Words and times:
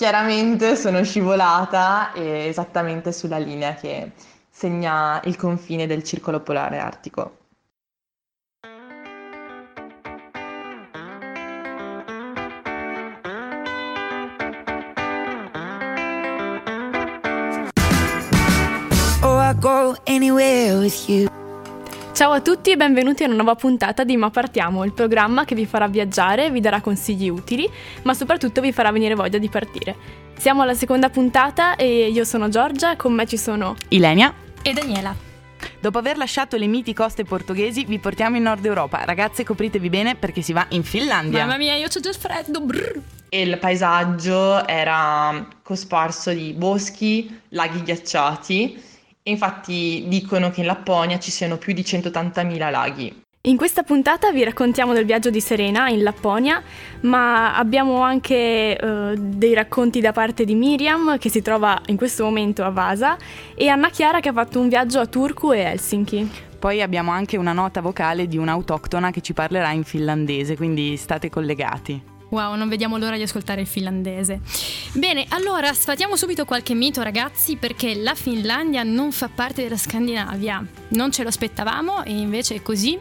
Chiaramente 0.00 0.76
sono 0.76 1.04
scivolata 1.04 2.12
esattamente 2.14 3.12
sulla 3.12 3.36
linea 3.36 3.74
che 3.74 4.12
segna 4.48 5.20
il 5.24 5.36
confine 5.36 5.86
del 5.86 6.02
circolo 6.02 6.40
polare 6.40 6.78
artico. 6.78 7.36
Oh, 19.20 19.54
go 19.58 19.96
anywhere 20.06 20.78
with 20.78 21.08
you. 21.10 21.39
Ciao 22.20 22.32
a 22.32 22.42
tutti 22.42 22.70
e 22.70 22.76
benvenuti 22.76 23.22
a 23.22 23.26
una 23.28 23.36
nuova 23.36 23.54
puntata 23.54 24.04
di 24.04 24.14
Ma 24.18 24.28
Partiamo, 24.28 24.84
il 24.84 24.92
programma 24.92 25.46
che 25.46 25.54
vi 25.54 25.64
farà 25.64 25.88
viaggiare, 25.88 26.50
vi 26.50 26.60
darà 26.60 26.82
consigli 26.82 27.30
utili, 27.30 27.66
ma 28.02 28.12
soprattutto 28.12 28.60
vi 28.60 28.72
farà 28.72 28.92
venire 28.92 29.14
voglia 29.14 29.38
di 29.38 29.48
partire. 29.48 29.96
Siamo 30.36 30.60
alla 30.60 30.74
seconda 30.74 31.08
puntata 31.08 31.76
e 31.76 32.10
io 32.10 32.24
sono 32.24 32.50
Giorgia, 32.50 32.94
con 32.96 33.14
me 33.14 33.26
ci 33.26 33.38
sono 33.38 33.74
Ilenia 33.88 34.34
e 34.60 34.74
Daniela. 34.74 35.16
Dopo 35.80 35.96
aver 35.96 36.18
lasciato 36.18 36.58
le 36.58 36.66
miti 36.66 36.92
coste 36.92 37.24
portoghesi, 37.24 37.86
vi 37.86 37.98
portiamo 37.98 38.36
in 38.36 38.42
Nord 38.42 38.66
Europa. 38.66 39.02
Ragazze, 39.02 39.42
copritevi 39.42 39.88
bene 39.88 40.14
perché 40.14 40.42
si 40.42 40.52
va 40.52 40.66
in 40.68 40.84
Finlandia. 40.84 41.46
Mamma 41.46 41.56
mia, 41.56 41.74
io 41.74 41.88
c'ho 41.88 42.00
già 42.00 42.10
il 42.10 42.16
freddo. 42.16 42.60
Brrr. 42.60 43.00
E 43.30 43.40
il 43.40 43.56
paesaggio 43.56 44.66
era 44.68 45.48
cosparso 45.62 46.32
di 46.32 46.52
boschi, 46.52 47.40
laghi 47.48 47.82
ghiacciati 47.82 48.88
infatti 49.30 50.04
dicono 50.08 50.50
che 50.50 50.60
in 50.60 50.66
Lapponia 50.66 51.18
ci 51.18 51.30
siano 51.30 51.56
più 51.56 51.72
di 51.72 51.82
180.000 51.82 52.70
laghi. 52.70 53.22
In 53.44 53.56
questa 53.56 53.82
puntata 53.82 54.32
vi 54.32 54.44
raccontiamo 54.44 54.92
del 54.92 55.06
viaggio 55.06 55.30
di 55.30 55.40
Serena 55.40 55.88
in 55.88 56.02
Lapponia, 56.02 56.62
ma 57.02 57.56
abbiamo 57.56 58.02
anche 58.02 58.76
uh, 58.78 59.14
dei 59.16 59.54
racconti 59.54 60.00
da 60.02 60.12
parte 60.12 60.44
di 60.44 60.54
Miriam, 60.54 61.16
che 61.16 61.30
si 61.30 61.40
trova 61.40 61.80
in 61.86 61.96
questo 61.96 62.22
momento 62.24 62.64
a 62.64 62.68
Vasa, 62.68 63.16
e 63.54 63.68
Anna 63.68 63.88
Chiara, 63.88 64.20
che 64.20 64.28
ha 64.28 64.34
fatto 64.34 64.60
un 64.60 64.68
viaggio 64.68 64.98
a 64.98 65.06
Turku 65.06 65.52
e 65.52 65.60
Helsinki. 65.60 66.30
Poi 66.58 66.82
abbiamo 66.82 67.12
anche 67.12 67.38
una 67.38 67.54
nota 67.54 67.80
vocale 67.80 68.28
di 68.28 68.36
un'autoctona 68.36 69.10
che 69.10 69.22
ci 69.22 69.32
parlerà 69.32 69.70
in 69.70 69.84
finlandese, 69.84 70.54
quindi 70.54 70.98
state 70.98 71.30
collegati. 71.30 72.19
Wow, 72.30 72.54
non 72.54 72.68
vediamo 72.68 72.96
l'ora 72.96 73.16
di 73.16 73.22
ascoltare 73.22 73.60
il 73.60 73.66
finlandese. 73.66 74.40
Bene, 74.92 75.26
allora 75.30 75.72
sfatiamo 75.72 76.14
subito 76.14 76.44
qualche 76.44 76.74
mito, 76.74 77.02
ragazzi, 77.02 77.56
perché 77.56 77.96
la 77.96 78.14
Finlandia 78.14 78.84
non 78.84 79.10
fa 79.10 79.28
parte 79.28 79.62
della 79.62 79.76
Scandinavia. 79.76 80.64
Non 80.90 81.10
ce 81.10 81.24
lo 81.24 81.28
aspettavamo 81.28 82.04
e 82.04 82.12
invece 82.12 82.54
è 82.56 82.62
così. 82.62 82.96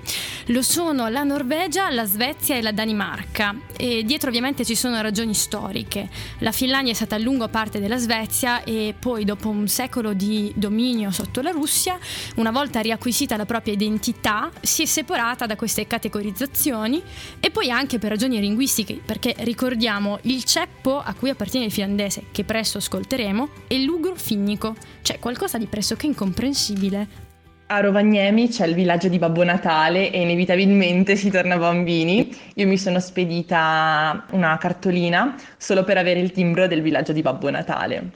Lo 0.47 0.63
sono 0.63 1.07
la 1.09 1.23
Norvegia, 1.23 1.91
la 1.91 2.05
Svezia 2.05 2.55
e 2.55 2.63
la 2.63 2.71
Danimarca. 2.71 3.55
E 3.77 4.03
dietro 4.03 4.29
ovviamente 4.29 4.65
ci 4.65 4.73
sono 4.73 4.99
ragioni 4.99 5.35
storiche. 5.35 6.09
La 6.39 6.51
Finlandia 6.51 6.91
è 6.91 6.95
stata 6.95 7.13
a 7.13 7.19
lungo 7.19 7.47
parte 7.49 7.79
della 7.79 7.97
Svezia 7.97 8.63
e 8.63 8.95
poi 8.97 9.25
dopo 9.25 9.49
un 9.49 9.67
secolo 9.67 10.13
di 10.13 10.51
dominio 10.55 11.11
sotto 11.11 11.41
la 11.41 11.51
Russia, 11.51 11.99
una 12.37 12.51
volta 12.51 12.79
riacquisita 12.79 13.37
la 13.37 13.45
propria 13.45 13.73
identità, 13.73 14.49
si 14.59 14.81
è 14.81 14.85
separata 14.85 15.45
da 15.45 15.55
queste 15.55 15.85
categorizzazioni 15.85 17.01
e 17.39 17.51
poi 17.51 17.69
anche 17.69 17.99
per 17.99 18.09
ragioni 18.09 18.39
linguistiche, 18.39 18.99
perché 19.19 19.43
ricordiamo 19.43 20.17
il 20.23 20.45
ceppo 20.45 20.97
a 20.97 21.13
cui 21.13 21.29
appartiene 21.29 21.65
il 21.65 21.71
finlandese, 21.73 22.23
che 22.31 22.45
presto 22.45 22.77
ascolteremo, 22.77 23.49
è 23.67 23.75
l'ugro 23.75 24.15
finnico, 24.15 24.75
cioè 25.01 25.19
qualcosa 25.19 25.57
di 25.57 25.65
pressoché 25.65 26.05
incomprensibile. 26.05 27.27
A 27.67 27.81
Rovaniemi 27.81 28.47
c'è 28.47 28.65
il 28.65 28.73
villaggio 28.73 29.09
di 29.09 29.19
Babbo 29.19 29.43
Natale 29.43 30.09
e 30.11 30.21
inevitabilmente 30.21 31.17
si 31.17 31.29
torna 31.29 31.57
bambini. 31.57 32.33
Io 32.55 32.65
mi 32.65 32.77
sono 32.77 32.99
spedita 32.99 34.25
una 34.31 34.57
cartolina 34.57 35.35
solo 35.57 35.83
per 35.83 35.97
avere 35.97 36.21
il 36.21 36.31
timbro 36.31 36.67
del 36.67 36.81
villaggio 36.81 37.11
di 37.11 37.21
Babbo 37.21 37.49
Natale. 37.49 38.11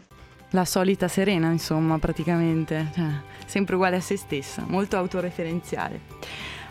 La 0.51 0.65
solita 0.65 1.07
Serena, 1.07 1.51
insomma, 1.51 1.99
praticamente, 1.99 2.88
cioè, 2.95 3.09
sempre 3.45 3.75
uguale 3.75 3.97
a 3.97 4.01
se 4.01 4.17
stessa, 4.17 4.63
molto 4.65 4.95
autoreferenziale. 4.95 5.99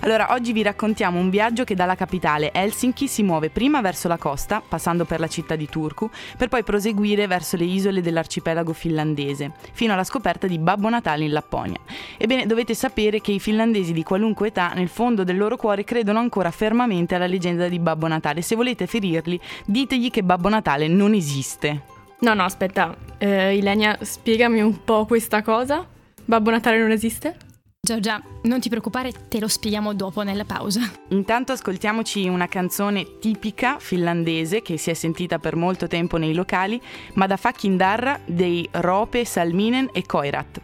Allora, 0.04 0.32
oggi 0.32 0.52
vi 0.52 0.64
raccontiamo 0.64 1.20
un 1.20 1.30
viaggio 1.30 1.62
che 1.62 1.76
dalla 1.76 1.94
capitale 1.94 2.50
Helsinki 2.52 3.06
si 3.06 3.22
muove 3.22 3.50
prima 3.50 3.80
verso 3.80 4.08
la 4.08 4.16
costa, 4.16 4.60
passando 4.60 5.04
per 5.04 5.20
la 5.20 5.28
città 5.28 5.54
di 5.54 5.68
Turku, 5.68 6.10
per 6.36 6.48
poi 6.48 6.64
proseguire 6.64 7.28
verso 7.28 7.56
le 7.56 7.66
isole 7.66 8.00
dell'arcipelago 8.00 8.72
finlandese, 8.72 9.52
fino 9.72 9.92
alla 9.92 10.02
scoperta 10.02 10.48
di 10.48 10.58
Babbo 10.58 10.88
Natale 10.88 11.22
in 11.22 11.30
Lapponia. 11.30 11.78
Ebbene, 12.18 12.46
dovete 12.46 12.74
sapere 12.74 13.20
che 13.20 13.30
i 13.30 13.38
finlandesi 13.38 13.92
di 13.92 14.02
qualunque 14.02 14.48
età, 14.48 14.72
nel 14.74 14.88
fondo 14.88 15.22
del 15.22 15.36
loro 15.36 15.56
cuore, 15.56 15.84
credono 15.84 16.19
ancora 16.19 16.50
fermamente 16.50 17.14
alla 17.14 17.28
leggenda 17.28 17.69
di 17.69 17.78
Babbo 17.78 18.08
Natale. 18.08 18.42
Se 18.42 18.56
volete 18.56 18.88
ferirli, 18.88 19.38
ditegli 19.66 20.10
che 20.10 20.24
Babbo 20.24 20.48
Natale 20.48 20.88
non 20.88 21.14
esiste. 21.14 21.80
No, 22.19 22.34
no, 22.34 22.42
aspetta, 22.42 22.92
eh, 23.19 23.56
Ilenia, 23.56 23.96
spiegami 24.00 24.62
un 24.62 24.82
po' 24.82 25.06
questa 25.06 25.42
cosa. 25.42 25.86
Babbo 26.24 26.50
Natale 26.50 26.78
non 26.78 26.90
esiste? 26.90 27.50
Giorgia, 27.84 28.22
non 28.43 28.60
ti 28.60 28.69
preoccupare, 28.69 29.10
te 29.26 29.41
lo 29.41 29.48
spieghiamo 29.48 29.93
dopo 29.93 30.22
nella 30.22 30.44
pausa. 30.44 30.88
Intanto 31.09 31.50
ascoltiamoci 31.50 32.28
una 32.28 32.47
canzone 32.47 33.19
tipica 33.19 33.81
finlandese 33.81 34.62
che 34.62 34.76
si 34.76 34.91
è 34.91 34.94
sentita 34.94 35.41
per 35.41 35.56
molto 35.56 35.88
tempo 35.88 36.16
nei 36.16 36.32
locali, 36.32 36.81
ma 37.15 37.26
da 37.26 37.37
Darra 37.75 38.20
dei 38.25 38.69
Rope, 38.70 39.25
Salminen 39.25 39.88
e 39.93 40.03
Koirat. 40.03 40.60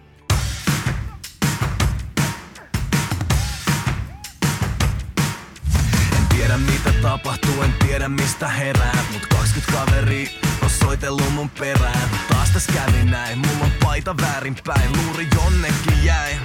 tiedä 6.28 6.58
mitä 6.58 6.92
tapahtuu, 7.02 7.62
en 7.62 7.72
tiedä 7.86 8.08
mistä 8.08 8.48
herää 8.48 9.04
Mut 9.12 9.26
20 9.26 9.72
kaveri 9.72 10.28
on 10.62 10.70
soitellut 10.70 11.34
mun 11.34 11.50
perään 11.50 12.08
Taas 12.28 12.50
täs 12.50 12.66
kävi 12.66 13.04
näin, 13.04 13.38
mulla 13.38 13.64
on 13.64 13.70
paita 13.84 14.16
väärinpäin 14.16 14.90
Luuri 14.96 15.26
jonnekin 15.34 16.04
jäi 16.04 16.38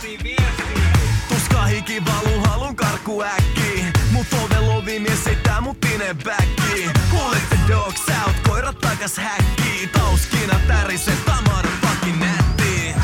Tuska 0.00 1.64
hiki 1.66 2.00
halun 2.44 2.74
karku 2.74 3.22
äkki. 3.22 3.84
Mut 4.12 4.26
ove 4.32 4.66
lovi 4.66 4.98
mies 4.98 5.26
heittää 5.26 5.60
mut 5.60 5.76
backiin 6.24 6.90
Kuulette 7.10 7.56
dogs 7.68 8.08
out, 8.08 8.34
koirat 8.48 8.78
takas 8.80 9.18
häkkiin 9.18 9.88
Tauskina 9.92 10.60
tärisee, 10.66 11.14
tamar 11.26 11.66
fucking 11.66 12.20
nätti. 12.20 12.94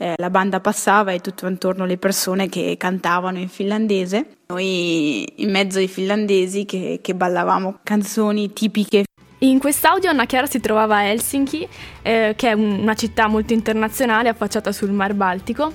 Eh, 0.00 0.14
la 0.18 0.30
banda 0.30 0.60
passava 0.60 1.12
e 1.12 1.18
tutto 1.18 1.48
intorno 1.48 1.84
le 1.84 1.96
persone 1.96 2.48
che 2.48 2.76
cantavano 2.76 3.38
in 3.38 3.48
finlandese, 3.48 4.38
noi 4.48 5.42
in 5.42 5.50
mezzo 5.50 5.78
ai 5.78 5.88
finlandesi 5.88 6.64
che, 6.64 7.00
che 7.02 7.14
ballavamo 7.14 7.80
canzoni 7.82 8.52
tipiche. 8.52 9.04
In 9.40 9.60
quest'audio 9.60 10.10
Anna 10.10 10.24
Chiara 10.24 10.46
si 10.46 10.58
trovava 10.58 10.96
a 10.96 11.04
Helsinki, 11.04 11.68
eh, 12.02 12.34
che 12.36 12.50
è 12.50 12.52
una 12.54 12.94
città 12.94 13.28
molto 13.28 13.52
internazionale 13.52 14.28
affacciata 14.28 14.72
sul 14.72 14.90
Mar 14.90 15.14
Baltico, 15.14 15.72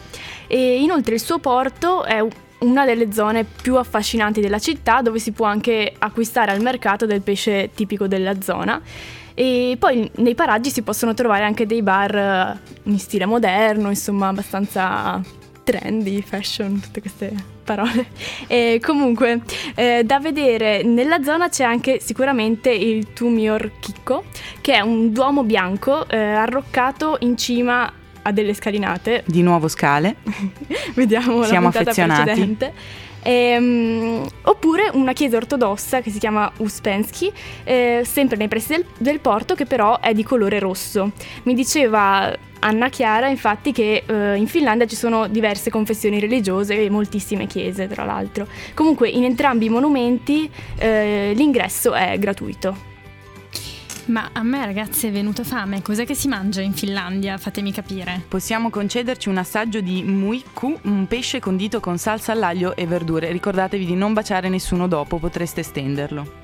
e 0.48 0.82
inoltre 0.82 1.16
il 1.16 1.22
suo 1.22 1.40
porto 1.40 2.04
è 2.04 2.22
una 2.60 2.86
delle 2.86 3.14
zone 3.14 3.46
più 3.46 3.78
affascinanti 3.78 4.42
della 4.42 4.60
città 4.60 5.02
dove 5.02 5.20
si 5.20 5.32
può 5.32 5.46
anche 5.46 5.94
acquistare 5.98 6.52
al 6.52 6.62
mercato 6.62 7.06
del 7.06 7.22
pesce 7.22 7.70
tipico 7.74 8.08
della 8.08 8.42
zona. 8.42 8.82
E 9.34 9.78
poi 9.80 10.12
nei 10.16 10.36
paraggi 10.36 10.70
si 10.70 10.82
possono 10.82 11.14
trovare 11.14 11.46
anche 11.46 11.66
dei 11.66 11.82
bar 11.82 12.16
eh, 12.16 12.60
in 12.84 13.00
stile 13.00 13.26
moderno, 13.26 13.88
insomma 13.88 14.28
abbastanza 14.28 15.22
trendy, 15.64 16.22
fashion, 16.22 16.80
tutte 16.80 17.02
queste 17.02 17.34
parole. 17.64 18.08
E 18.48 18.80
comunque, 18.84 19.42
eh, 19.76 20.04
da 20.04 20.20
vedere 20.20 20.84
nella 20.84 21.24
zona 21.24 21.50
c'è 21.50 21.64
anche 21.64 22.00
sicuramente 22.00 22.70
il 22.70 23.14
Tumior 23.14 23.72
Chicco, 23.80 24.26
che 24.62 24.74
è 24.74 24.82
un 24.82 25.12
duomo 25.12 25.44
bianco 25.44 26.08
eh, 26.08 26.18
arroccato 26.18 27.18
in 27.22 27.38
cima 27.38 27.92
a 28.22 28.32
delle 28.32 28.54
scalinate. 28.54 29.24
Di 29.26 29.42
nuovo 29.42 29.68
scale. 29.68 30.18
Vediamo 30.96 31.44
Siamo 31.44 31.70
la 31.72 31.80
affezionati. 31.80 32.24
precedente. 32.24 32.74
Ehm, 33.26 34.26
oppure 34.44 34.90
una 34.94 35.14
chiesa 35.14 35.38
ortodossa 35.38 36.02
che 36.02 36.10
si 36.10 36.20
chiama 36.20 36.52
Uspensky, 36.58 37.32
eh, 37.64 38.02
sempre 38.06 38.36
nei 38.36 38.50
pressi 38.50 38.74
del, 38.74 38.86
del, 38.98 39.20
porto, 39.20 39.56
che 39.56 39.66
però 39.66 40.00
è 40.00 40.14
di 40.14 40.24
colore 40.24 40.60
rosso. 40.60 41.12
Mi 41.44 41.54
diceva 41.54 42.36
Anna 42.64 42.88
Chiara, 42.88 43.28
infatti, 43.28 43.74
che 43.74 44.04
eh, 44.06 44.36
in 44.36 44.48
Finlandia 44.48 44.86
ci 44.86 44.96
sono 44.96 45.28
diverse 45.28 45.70
confessioni 45.70 46.20
religiose 46.20 46.82
e 46.82 46.90
moltissime 46.90 47.46
chiese, 47.46 47.88
tra 47.88 48.06
l'altro. 48.06 48.48
Comunque, 48.74 49.10
in 49.10 49.26
entrambi 49.26 49.66
i 49.66 49.70
monumenti 49.70 50.50
eh, 50.78 51.34
l'ingresso 51.36 51.94
è 51.94 52.18
gratuito. 52.18 52.92
Ma 54.06 54.30
a 54.34 54.44
me 54.44 54.66
ragazze 54.66 55.08
è 55.08 55.12
venuta 55.12 55.44
fame, 55.44 55.82
cos'è 55.82 56.06
che 56.06 56.14
si 56.14 56.28
mangia 56.28 56.62
in 56.62 56.74
Finlandia? 56.74 57.38
Fatemi 57.38 57.72
capire. 57.72 58.22
Possiamo 58.28 58.70
concederci 58.70 59.30
un 59.30 59.38
assaggio 59.38 59.80
di 59.80 60.04
muikku, 60.04 60.78
un 60.84 61.08
pesce 61.08 61.40
condito 61.40 61.80
con 61.80 61.98
salsa 61.98 62.34
all'aglio 62.34 62.76
e 62.76 62.86
verdure. 62.86 63.32
Ricordatevi 63.32 63.86
di 63.86 63.96
non 63.96 64.12
baciare 64.14 64.50
nessuno 64.50 64.88
dopo, 64.88 65.20
potreste 65.20 65.64
stenderlo. 65.64 66.43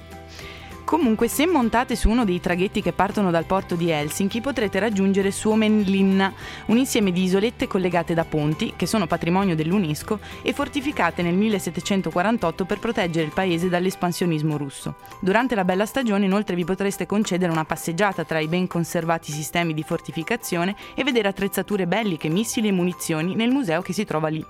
Comunque, 0.89 1.27
se 1.27 1.45
montate 1.45 1.95
su 1.95 2.09
uno 2.09 2.25
dei 2.25 2.39
traghetti 2.39 2.81
che 2.81 2.93
partono 2.93 3.29
dal 3.29 3.45
porto 3.45 3.75
di 3.75 3.91
Helsinki, 3.91 4.41
potrete 4.41 4.79
raggiungere 4.79 5.29
Suomenlinna, 5.29 6.33
un 6.65 6.77
insieme 6.77 7.11
di 7.11 7.21
isolette 7.21 7.67
collegate 7.67 8.15
da 8.15 8.25
ponti, 8.25 8.73
che 8.75 8.87
sono 8.87 9.05
patrimonio 9.05 9.55
dell'UNESCO 9.55 10.17
e 10.41 10.51
fortificate 10.51 11.21
nel 11.21 11.35
1748 11.35 12.65
per 12.65 12.79
proteggere 12.79 13.27
il 13.27 13.33
paese 13.33 13.69
dall'espansionismo 13.69 14.57
russo. 14.57 14.95
Durante 15.21 15.53
la 15.53 15.63
bella 15.63 15.85
stagione, 15.85 16.25
inoltre, 16.25 16.55
vi 16.55 16.65
potreste 16.65 17.05
concedere 17.05 17.51
una 17.51 17.65
passeggiata 17.65 18.23
tra 18.23 18.39
i 18.39 18.47
ben 18.47 18.65
conservati 18.65 19.31
sistemi 19.31 19.75
di 19.75 19.83
fortificazione 19.83 20.75
e 20.95 21.03
vedere 21.03 21.27
attrezzature 21.27 21.85
belliche, 21.85 22.29
missili 22.29 22.69
e 22.69 22.71
munizioni 22.71 23.35
nel 23.35 23.51
museo 23.51 23.83
che 23.83 23.93
si 23.93 24.05
trova 24.05 24.29
lì. 24.29 24.43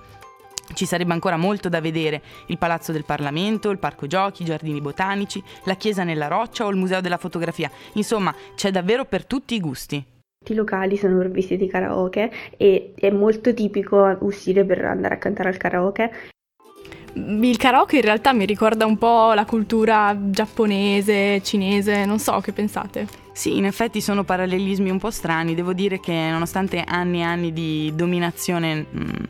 Ci 0.72 0.86
sarebbe 0.86 1.12
ancora 1.12 1.36
molto 1.36 1.68
da 1.68 1.80
vedere, 1.80 2.22
il 2.46 2.58
Palazzo 2.58 2.92
del 2.92 3.04
Parlamento, 3.04 3.70
il 3.70 3.78
Parco 3.78 4.06
Giochi, 4.06 4.42
i 4.42 4.46
Giardini 4.46 4.80
Botanici, 4.80 5.42
la 5.64 5.74
Chiesa 5.74 6.04
nella 6.04 6.28
Roccia 6.28 6.64
o 6.64 6.70
il 6.70 6.76
Museo 6.76 7.00
della 7.00 7.18
Fotografia. 7.18 7.70
Insomma, 7.94 8.34
c'è 8.54 8.70
davvero 8.70 9.04
per 9.04 9.26
tutti 9.26 9.54
i 9.54 9.60
gusti. 9.60 10.02
I 10.48 10.54
locali 10.54 10.96
sono 10.96 11.18
provvisti 11.18 11.58
di 11.58 11.66
karaoke 11.66 12.30
e 12.56 12.94
è 12.94 13.10
molto 13.10 13.52
tipico 13.52 14.16
uscire 14.20 14.64
per 14.64 14.82
andare 14.86 15.14
a 15.14 15.18
cantare 15.18 15.50
al 15.50 15.58
karaoke. 15.58 16.10
Il 17.12 17.56
karaoke 17.58 17.96
in 17.96 18.02
realtà 18.02 18.32
mi 18.32 18.46
ricorda 18.46 18.86
un 18.86 18.96
po' 18.96 19.32
la 19.34 19.44
cultura 19.44 20.16
giapponese, 20.18 21.42
cinese, 21.42 22.06
non 22.06 22.18
so 22.18 22.40
che 22.40 22.52
pensate. 22.52 23.06
Sì, 23.32 23.56
in 23.56 23.66
effetti 23.66 24.00
sono 24.00 24.24
parallelismi 24.24 24.88
un 24.88 24.98
po' 24.98 25.10
strani, 25.10 25.54
devo 25.54 25.72
dire 25.72 26.00
che 26.00 26.12
nonostante 26.12 26.82
anni 26.86 27.18
e 27.18 27.22
anni 27.22 27.52
di 27.52 27.92
dominazione... 27.94 28.86
Mh, 28.90 29.24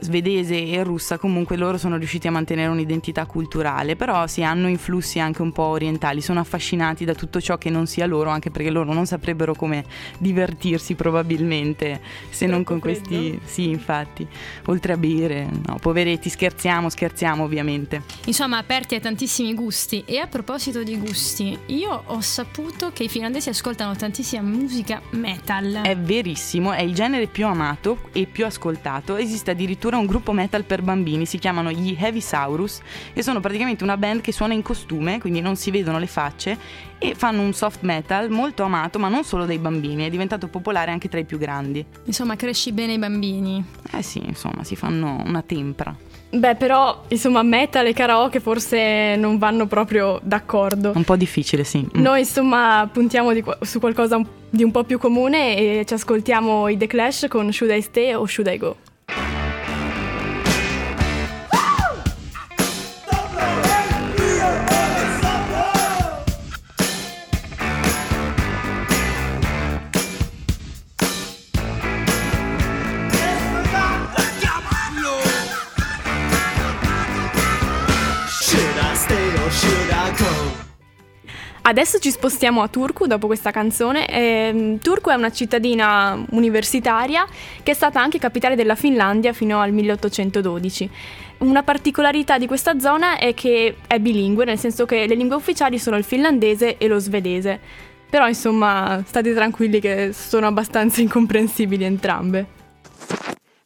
svedese 0.00 0.66
e 0.66 0.82
russa 0.82 1.18
comunque 1.18 1.56
loro 1.56 1.78
sono 1.78 1.96
riusciti 1.96 2.26
a 2.26 2.30
mantenere 2.30 2.70
un'identità 2.70 3.26
culturale, 3.26 3.96
però 3.96 4.26
sì 4.26 4.42
hanno 4.42 4.68
influssi 4.68 5.18
anche 5.18 5.42
un 5.42 5.52
po' 5.52 5.64
orientali, 5.64 6.20
sono 6.20 6.40
affascinati 6.40 7.04
da 7.04 7.14
tutto 7.14 7.40
ciò 7.40 7.58
che 7.58 7.70
non 7.70 7.86
sia 7.86 8.06
loro, 8.06 8.30
anche 8.30 8.50
perché 8.50 8.70
loro 8.70 8.92
non 8.92 9.06
saprebbero 9.06 9.54
come 9.54 9.84
divertirsi 10.18 10.94
probabilmente 10.94 12.00
se 12.30 12.46
non 12.46 12.64
con 12.64 12.78
questi... 12.78 13.38
Sì, 13.44 13.68
infatti, 13.68 14.26
oltre 14.66 14.92
a 14.92 14.96
bere, 14.96 15.48
no, 15.66 15.78
poveretti, 15.80 16.28
scherziamo, 16.28 16.88
scherziamo 16.88 17.44
ovviamente. 17.44 18.02
Insomma, 18.26 18.58
aperti 18.58 18.94
a 18.94 19.00
tantissimi 19.00 19.54
gusti. 19.54 20.02
E 20.04 20.18
a 20.18 20.26
proposito 20.26 20.82
di 20.82 20.98
gusti, 20.98 21.56
io 21.66 22.02
ho 22.06 22.20
saputo 22.20 22.90
che 22.92 23.04
i 23.04 23.08
finlandesi 23.08 23.48
ascoltano 23.48 23.94
tantissima 23.94 24.42
musica 24.42 25.00
metal. 25.10 25.80
È 25.82 25.96
verissimo, 25.96 26.72
è 26.72 26.82
il 26.82 26.94
genere 26.94 27.26
più 27.26 27.46
amato 27.46 27.98
e 28.12 28.26
più 28.26 28.44
ascoltato, 28.44 29.16
esiste 29.16 29.52
addirittura 29.52 29.85
addirittura 29.86 29.96
un 29.96 30.06
gruppo 30.06 30.32
metal 30.32 30.64
per 30.64 30.82
bambini, 30.82 31.26
si 31.26 31.38
chiamano 31.38 31.70
gli 31.70 31.96
Heavy 31.98 32.20
Saurus 32.20 32.80
e 33.12 33.22
sono 33.22 33.40
praticamente 33.40 33.84
una 33.84 33.96
band 33.96 34.20
che 34.20 34.32
suona 34.32 34.54
in 34.54 34.62
costume, 34.62 35.20
quindi 35.20 35.40
non 35.40 35.56
si 35.56 35.70
vedono 35.70 35.98
le 35.98 36.06
facce 36.06 36.58
e 36.98 37.14
fanno 37.14 37.42
un 37.42 37.52
soft 37.52 37.82
metal 37.82 38.30
molto 38.30 38.62
amato, 38.62 38.98
ma 38.98 39.08
non 39.08 39.24
solo 39.24 39.44
dai 39.44 39.58
bambini, 39.58 40.04
è 40.04 40.10
diventato 40.10 40.48
popolare 40.48 40.90
anche 40.90 41.08
tra 41.08 41.18
i 41.18 41.24
più 41.24 41.38
grandi. 41.38 41.84
Insomma, 42.04 42.36
cresci 42.36 42.72
bene 42.72 42.94
i 42.94 42.98
bambini. 42.98 43.64
Eh 43.92 44.02
sì, 44.02 44.22
insomma, 44.24 44.64
si 44.64 44.76
fanno 44.76 45.22
una 45.24 45.42
tempra. 45.42 45.94
Beh, 46.28 46.56
però, 46.56 47.04
insomma, 47.08 47.42
metal 47.42 47.86
e 47.86 47.92
karaoke 47.92 48.40
forse 48.40 49.14
non 49.16 49.38
vanno 49.38 49.66
proprio 49.66 50.20
d'accordo. 50.22 50.92
Un 50.94 51.04
po' 51.04 51.16
difficile, 51.16 51.64
sì. 51.64 51.78
Mm. 51.78 52.00
Noi, 52.00 52.20
insomma, 52.20 52.88
puntiamo 52.92 53.32
di, 53.32 53.44
su 53.60 53.78
qualcosa 53.78 54.20
di 54.50 54.64
un 54.64 54.70
po' 54.70 54.84
più 54.84 54.98
comune 54.98 55.56
e 55.56 55.84
ci 55.86 55.94
ascoltiamo 55.94 56.68
i 56.68 56.76
The 56.76 56.86
Clash 56.86 57.26
con 57.28 57.52
Should 57.52 57.74
I 57.74 57.82
Stay 57.82 58.14
o 58.14 58.26
Should 58.26 58.52
I 58.52 58.58
Go? 58.58 58.76
Adesso 81.68 81.98
ci 81.98 82.12
spostiamo 82.12 82.62
a 82.62 82.68
Turku 82.68 83.08
dopo 83.08 83.26
questa 83.26 83.50
canzone. 83.50 84.06
Eh, 84.06 84.78
Turku 84.80 85.10
è 85.10 85.14
una 85.14 85.32
cittadina 85.32 86.16
universitaria 86.30 87.26
che 87.60 87.72
è 87.72 87.74
stata 87.74 88.00
anche 88.00 88.20
capitale 88.20 88.54
della 88.54 88.76
Finlandia 88.76 89.32
fino 89.32 89.60
al 89.60 89.72
1812. 89.72 90.88
Una 91.38 91.64
particolarità 91.64 92.38
di 92.38 92.46
questa 92.46 92.78
zona 92.78 93.18
è 93.18 93.34
che 93.34 93.78
è 93.88 93.98
bilingue, 93.98 94.44
nel 94.44 94.60
senso 94.60 94.86
che 94.86 95.08
le 95.08 95.16
lingue 95.16 95.34
ufficiali 95.34 95.80
sono 95.80 95.96
il 95.96 96.04
finlandese 96.04 96.78
e 96.78 96.86
lo 96.86 97.00
svedese. 97.00 97.58
Però 98.08 98.28
insomma, 98.28 99.02
state 99.04 99.34
tranquilli 99.34 99.80
che 99.80 100.12
sono 100.12 100.46
abbastanza 100.46 101.00
incomprensibili 101.02 101.82
entrambe. 101.82 102.46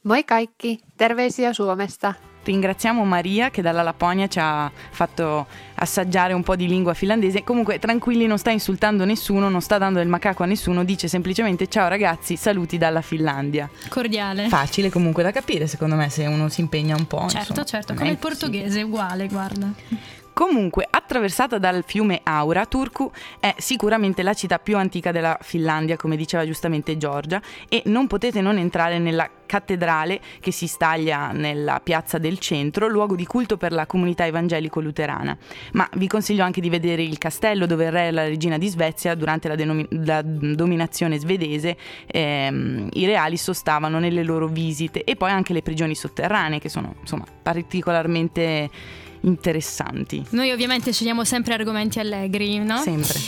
Moi 0.04 0.24
kaikki, 0.24 0.80
terveisiä 0.96 1.52
Suomesta. 1.52 2.16
Ringraziamo 2.42 3.04
Maria 3.04 3.50
che 3.50 3.60
dalla 3.60 3.82
Lapponia 3.82 4.26
ci 4.26 4.38
ha 4.40 4.70
fatto 4.90 5.46
assaggiare 5.80 6.32
un 6.32 6.42
po' 6.42 6.56
di 6.56 6.66
lingua 6.66 6.94
finlandese. 6.94 7.42
Comunque, 7.42 7.78
tranquilli, 7.78 8.26
non 8.26 8.38
sta 8.38 8.50
insultando 8.50 9.04
nessuno, 9.04 9.48
non 9.48 9.60
sta 9.60 9.78
dando 9.78 10.00
il 10.00 10.08
macaco 10.08 10.42
a 10.42 10.46
nessuno, 10.46 10.84
dice 10.84 11.08
semplicemente 11.08 11.66
ciao 11.68 11.88
ragazzi, 11.88 12.36
saluti 12.36 12.78
dalla 12.78 13.00
Finlandia. 13.00 13.68
Cordiale. 13.88 14.48
Facile 14.48 14.90
comunque 14.90 15.22
da 15.22 15.30
capire, 15.30 15.66
secondo 15.66 15.94
me, 15.94 16.08
se 16.10 16.26
uno 16.26 16.48
si 16.48 16.60
impegna 16.60 16.96
un 16.96 17.06
po'. 17.06 17.26
Certo, 17.28 17.38
insomma, 17.38 17.64
certo, 17.64 17.94
come 17.94 18.10
il 18.10 18.18
portoghese, 18.18 18.82
uguale, 18.82 19.26
guarda. 19.28 19.72
Comunque, 20.40 20.88
attraversata 20.90 21.58
dal 21.58 21.84
fiume 21.84 22.20
Aura, 22.22 22.64
Turku 22.64 23.12
è 23.38 23.54
sicuramente 23.58 24.22
la 24.22 24.32
città 24.32 24.58
più 24.58 24.78
antica 24.78 25.12
della 25.12 25.36
Finlandia, 25.42 25.96
come 25.96 26.16
diceva 26.16 26.46
giustamente 26.46 26.96
Giorgia, 26.96 27.42
e 27.68 27.82
non 27.84 28.06
potete 28.06 28.40
non 28.40 28.56
entrare 28.56 28.98
nella 28.98 29.28
cattedrale 29.44 30.18
che 30.40 30.50
si 30.50 30.66
staglia 30.66 31.32
nella 31.32 31.80
piazza 31.80 32.16
del 32.16 32.38
centro, 32.38 32.88
luogo 32.88 33.16
di 33.16 33.26
culto 33.26 33.58
per 33.58 33.72
la 33.72 33.84
comunità 33.84 34.24
evangelico-luterana. 34.24 35.36
Ma 35.72 35.86
vi 35.96 36.06
consiglio 36.06 36.42
anche 36.42 36.62
di 36.62 36.70
vedere 36.70 37.02
il 37.02 37.18
castello 37.18 37.66
dove 37.66 37.84
il 37.84 37.92
re 37.92 38.06
e 38.06 38.10
la 38.10 38.24
regina 38.24 38.56
di 38.56 38.68
Svezia, 38.68 39.14
durante 39.14 39.46
la, 39.46 39.56
denomi- 39.56 39.88
la 39.90 40.22
dominazione 40.24 41.18
svedese, 41.18 41.76
ehm, 42.06 42.88
i 42.94 43.04
reali 43.04 43.36
sostavano 43.36 43.98
nelle 43.98 44.22
loro 44.22 44.46
visite, 44.46 45.04
e 45.04 45.16
poi 45.16 45.32
anche 45.32 45.52
le 45.52 45.60
prigioni 45.60 45.94
sotterranee, 45.94 46.60
che 46.60 46.70
sono 46.70 46.94
insomma 46.98 47.26
particolarmente 47.42 48.70
interessanti. 49.22 50.24
Noi 50.30 50.50
ovviamente 50.50 50.92
scegliamo 50.92 51.24
sempre 51.24 51.54
argomenti 51.54 51.98
allegri, 51.98 52.58
no? 52.58 52.78
Sempre. 52.78 53.18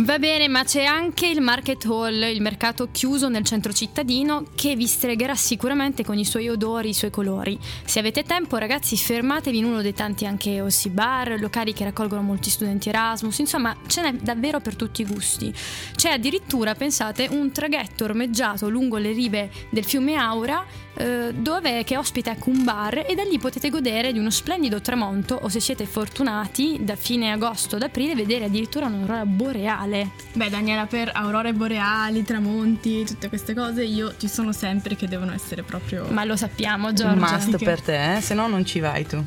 Va 0.00 0.20
bene, 0.20 0.46
ma 0.46 0.62
c'è 0.62 0.84
anche 0.84 1.26
il 1.26 1.40
Market 1.40 1.84
Hall, 1.86 2.22
il 2.22 2.40
mercato 2.40 2.88
chiuso 2.92 3.28
nel 3.28 3.42
centro 3.42 3.72
cittadino, 3.72 4.44
che 4.54 4.76
vi 4.76 4.86
stregherà 4.86 5.34
sicuramente 5.34 6.04
con 6.04 6.16
i 6.16 6.24
suoi 6.24 6.48
odori, 6.48 6.90
i 6.90 6.94
suoi 6.94 7.10
colori. 7.10 7.58
Se 7.84 7.98
avete 7.98 8.22
tempo, 8.22 8.58
ragazzi, 8.58 8.96
fermatevi 8.96 9.58
in 9.58 9.64
uno 9.64 9.82
dei 9.82 9.94
tanti 9.94 10.24
anche 10.24 10.60
ossi 10.60 10.90
bar, 10.90 11.40
locali 11.40 11.72
che 11.72 11.82
raccolgono 11.82 12.22
molti 12.22 12.48
studenti 12.48 12.90
Erasmus, 12.90 13.38
insomma, 13.38 13.76
ce 13.88 14.02
n'è 14.02 14.12
davvero 14.12 14.60
per 14.60 14.76
tutti 14.76 15.02
i 15.02 15.04
gusti. 15.04 15.52
C'è 15.96 16.10
addirittura, 16.10 16.76
pensate, 16.76 17.26
un 17.28 17.50
traghetto 17.50 18.04
ormeggiato 18.04 18.68
lungo 18.68 18.98
le 18.98 19.10
rive 19.10 19.50
del 19.70 19.84
fiume 19.84 20.14
Aura 20.14 20.64
eh, 20.98 21.32
dove 21.32 21.84
che 21.84 21.96
ospita 21.96 22.32
ecco, 22.32 22.50
un 22.50 22.64
bar 22.64 23.04
e 23.06 23.14
da 23.14 23.22
lì 23.22 23.38
potete 23.38 23.70
godere 23.70 24.12
di 24.12 24.18
uno 24.18 24.30
splendido 24.30 24.80
tramonto 24.80 25.27
o 25.34 25.48
se 25.48 25.60
siete 25.60 25.86
fortunati 25.86 26.78
da 26.80 26.96
fine 26.96 27.30
agosto 27.32 27.76
ad 27.76 27.82
aprile 27.82 28.14
vedere 28.14 28.46
addirittura 28.46 28.86
un'aurora 28.86 29.24
boreale. 29.24 30.10
Beh 30.32 30.50
Daniela 30.50 30.86
per 30.86 31.10
aurore 31.12 31.52
boreali, 31.52 32.22
tramonti, 32.22 33.04
tutte 33.04 33.28
queste 33.28 33.54
cose 33.54 33.84
io 33.84 34.14
ci 34.16 34.28
sono 34.28 34.52
sempre 34.52 34.96
che 34.96 35.08
devono 35.08 35.32
essere 35.32 35.62
proprio... 35.62 36.06
Ma 36.10 36.24
lo 36.24 36.36
sappiamo 36.36 36.92
Giorgia. 36.92 37.12
Un 37.12 37.18
must 37.18 37.64
per 37.64 37.80
te, 37.80 38.16
eh? 38.16 38.20
se 38.20 38.34
no 38.34 38.46
non 38.46 38.64
ci 38.64 38.80
vai 38.80 39.06
tu. 39.06 39.22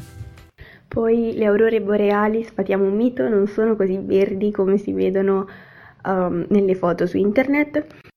Poi 0.87 1.33
le 1.35 1.45
aurore 1.45 1.81
boreali, 1.81 2.43
sfatiamo 2.43 2.83
un 2.83 2.95
mito, 2.95 3.27
non 3.29 3.47
sono 3.47 3.75
così 3.75 3.97
verdi 3.97 4.51
come 4.51 4.77
si 4.77 4.91
vedono 4.91 5.47
um, 6.03 6.45
nelle 6.49 6.75
foto 6.75 7.07
su 7.07 7.17
internet. 7.17 8.10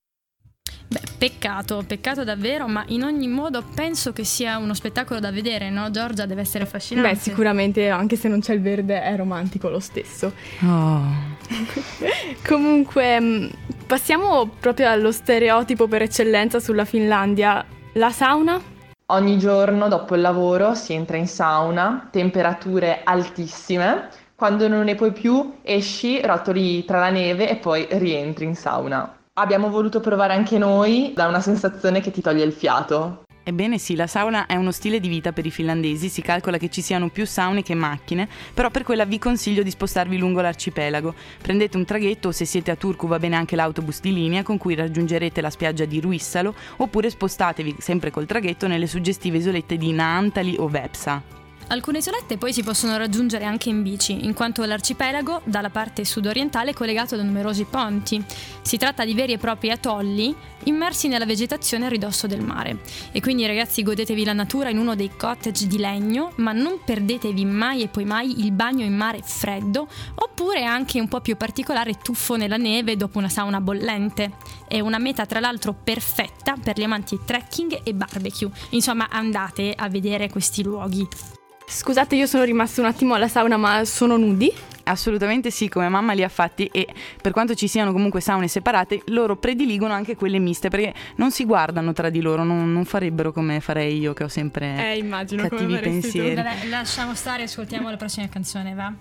Peccato, 1.24 1.82
peccato 1.86 2.22
davvero, 2.22 2.68
ma 2.68 2.84
in 2.88 3.02
ogni 3.02 3.28
modo 3.28 3.64
penso 3.74 4.12
che 4.12 4.24
sia 4.24 4.58
uno 4.58 4.74
spettacolo 4.74 5.20
da 5.20 5.32
vedere, 5.32 5.70
no? 5.70 5.90
Giorgia 5.90 6.26
deve 6.26 6.42
essere 6.42 6.64
affascinante. 6.64 7.12
Beh, 7.12 7.16
sicuramente, 7.18 7.88
anche 7.88 8.14
se 8.16 8.28
non 8.28 8.40
c'è 8.40 8.52
il 8.52 8.60
verde, 8.60 9.00
è 9.00 9.16
romantico 9.16 9.70
lo 9.70 9.80
stesso. 9.80 10.34
Oh. 10.62 11.00
Comunque, 12.46 13.18
mm, 13.18 13.46
passiamo 13.86 14.50
proprio 14.60 14.90
allo 14.90 15.10
stereotipo 15.12 15.88
per 15.88 16.02
eccellenza 16.02 16.60
sulla 16.60 16.84
Finlandia. 16.84 17.64
La 17.94 18.10
sauna? 18.10 18.60
Ogni 19.06 19.38
giorno 19.38 19.88
dopo 19.88 20.16
il 20.16 20.20
lavoro 20.20 20.74
si 20.74 20.92
entra 20.92 21.16
in 21.16 21.26
sauna, 21.26 22.06
temperature 22.12 23.00
altissime. 23.02 24.10
Quando 24.34 24.68
non 24.68 24.84
ne 24.84 24.94
puoi 24.94 25.12
più, 25.12 25.54
esci, 25.62 26.20
rotoli 26.20 26.84
tra 26.84 26.98
la 26.98 27.08
neve 27.08 27.48
e 27.48 27.56
poi 27.56 27.86
rientri 27.92 28.44
in 28.44 28.54
sauna. 28.54 29.10
Abbiamo 29.36 29.68
voluto 29.68 29.98
provare 29.98 30.32
anche 30.32 30.58
noi 30.58 31.10
da 31.12 31.26
una 31.26 31.40
sensazione 31.40 32.00
che 32.00 32.12
ti 32.12 32.20
toglie 32.20 32.44
il 32.44 32.52
fiato. 32.52 33.24
Ebbene 33.42 33.78
sì, 33.78 33.96
la 33.96 34.06
sauna 34.06 34.46
è 34.46 34.54
uno 34.54 34.70
stile 34.70 35.00
di 35.00 35.08
vita 35.08 35.32
per 35.32 35.44
i 35.44 35.50
finlandesi, 35.50 36.08
si 36.08 36.22
calcola 36.22 36.56
che 36.56 36.70
ci 36.70 36.80
siano 36.80 37.08
più 37.08 37.26
saune 37.26 37.64
che 37.64 37.74
macchine, 37.74 38.28
però 38.54 38.70
per 38.70 38.84
quella 38.84 39.04
vi 39.04 39.18
consiglio 39.18 39.64
di 39.64 39.70
spostarvi 39.70 40.18
lungo 40.18 40.40
l'arcipelago. 40.40 41.14
Prendete 41.42 41.76
un 41.76 41.84
traghetto 41.84 42.28
o 42.28 42.30
se 42.30 42.44
siete 42.44 42.70
a 42.70 42.76
Turku 42.76 43.08
va 43.08 43.18
bene 43.18 43.34
anche 43.34 43.56
l'autobus 43.56 44.00
di 44.00 44.14
linea 44.14 44.44
con 44.44 44.56
cui 44.56 44.76
raggiungerete 44.76 45.40
la 45.40 45.50
spiaggia 45.50 45.84
di 45.84 46.00
Ruissalo 46.00 46.54
oppure 46.76 47.10
spostatevi 47.10 47.76
sempre 47.80 48.12
col 48.12 48.26
traghetto 48.26 48.68
nelle 48.68 48.86
suggestive 48.86 49.38
isolette 49.38 49.76
di 49.76 49.90
Naantali 49.90 50.54
o 50.60 50.68
Vepsa. 50.68 51.43
Alcune 51.68 51.98
isolette 51.98 52.36
poi 52.36 52.52
si 52.52 52.62
possono 52.62 52.96
raggiungere 52.98 53.44
anche 53.44 53.70
in 53.70 53.82
bici, 53.82 54.24
in 54.24 54.34
quanto 54.34 54.64
l'arcipelago, 54.64 55.40
dalla 55.44 55.70
parte 55.70 56.04
sudorientale, 56.04 56.70
è 56.70 56.74
collegato 56.74 57.16
da 57.16 57.22
numerosi 57.22 57.64
ponti. 57.64 58.22
Si 58.60 58.76
tratta 58.76 59.04
di 59.04 59.14
veri 59.14 59.32
e 59.32 59.38
propri 59.38 59.70
atolli 59.70 60.34
immersi 60.64 61.08
nella 61.08 61.24
vegetazione 61.24 61.86
a 61.86 61.88
ridosso 61.88 62.26
del 62.26 62.42
mare. 62.42 62.80
E 63.12 63.20
quindi 63.20 63.46
ragazzi 63.46 63.82
godetevi 63.82 64.24
la 64.24 64.34
natura 64.34 64.68
in 64.68 64.78
uno 64.78 64.94
dei 64.94 65.10
cottage 65.16 65.66
di 65.66 65.78
legno, 65.78 66.32
ma 66.36 66.52
non 66.52 66.80
perdetevi 66.84 67.44
mai 67.44 67.82
e 67.82 67.88
poi 67.88 68.04
mai 68.04 68.44
il 68.44 68.52
bagno 68.52 68.84
in 68.84 68.94
mare 68.94 69.20
freddo, 69.22 69.88
oppure 70.14 70.64
anche 70.64 71.00
un 71.00 71.08
po' 71.08 71.20
più 71.20 71.36
particolare 71.36 71.94
tuffo 71.94 72.36
nella 72.36 72.56
neve 72.56 72.96
dopo 72.96 73.18
una 73.18 73.28
sauna 73.30 73.60
bollente. 73.60 74.32
È 74.68 74.80
una 74.80 74.98
meta 74.98 75.24
tra 75.24 75.40
l'altro 75.40 75.72
perfetta 75.72 76.56
per 76.62 76.78
gli 76.78 76.82
amanti 76.82 77.18
trekking 77.24 77.80
e 77.82 77.94
barbecue. 77.94 78.50
Insomma 78.70 79.08
andate 79.10 79.72
a 79.74 79.88
vedere 79.88 80.28
questi 80.28 80.62
luoghi. 80.62 81.33
Scusate, 81.66 82.14
io 82.14 82.26
sono 82.26 82.44
rimasto 82.44 82.80
un 82.80 82.86
attimo 82.86 83.14
alla 83.14 83.28
sauna, 83.28 83.56
ma 83.56 83.84
sono 83.84 84.16
nudi? 84.16 84.52
Assolutamente 84.84 85.50
sì, 85.50 85.68
come 85.68 85.88
mamma 85.88 86.12
li 86.12 86.22
ha 86.22 86.28
fatti 86.28 86.66
e 86.66 86.86
per 87.20 87.32
quanto 87.32 87.54
ci 87.54 87.68
siano 87.68 87.90
comunque 87.90 88.20
saune 88.20 88.48
separate, 88.48 89.00
loro 89.06 89.36
prediligono 89.36 89.94
anche 89.94 90.14
quelle 90.14 90.38
miste 90.38 90.68
perché 90.68 90.92
non 91.16 91.30
si 91.30 91.46
guardano 91.46 91.94
tra 91.94 92.10
di 92.10 92.20
loro, 92.20 92.44
non, 92.44 92.70
non 92.70 92.84
farebbero 92.84 93.32
come 93.32 93.60
farei 93.60 93.98
io 93.98 94.12
che 94.12 94.24
ho 94.24 94.28
sempre 94.28 94.92
eh, 94.92 94.98
immagino, 94.98 95.48
cattivi 95.48 95.78
pensieri. 95.78 96.34
Vabbè, 96.34 96.66
lasciamo 96.68 97.14
stare, 97.14 97.44
ascoltiamo 97.44 97.88
la 97.88 97.96
prossima 97.96 98.28
canzone, 98.28 98.74
va? 98.74 98.92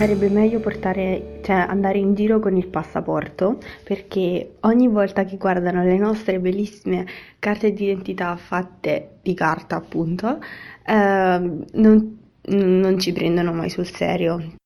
Sarebbe 0.00 0.30
meglio 0.30 0.60
portare, 0.60 1.40
cioè 1.42 1.56
andare 1.56 1.98
in 1.98 2.14
giro 2.14 2.40
con 2.40 2.56
il 2.56 2.68
passaporto 2.68 3.58
perché 3.84 4.54
ogni 4.60 4.88
volta 4.88 5.24
che 5.24 5.36
guardano 5.36 5.82
le 5.82 5.98
nostre 5.98 6.40
bellissime 6.40 7.04
carte 7.38 7.74
d'identità 7.74 8.34
fatte 8.36 9.18
di 9.20 9.34
carta, 9.34 9.76
appunto, 9.76 10.38
ehm, 10.86 11.64
non, 11.74 12.18
non 12.44 12.98
ci 12.98 13.12
prendono 13.12 13.52
mai 13.52 13.68
sul 13.68 13.88
serio. 13.88 14.59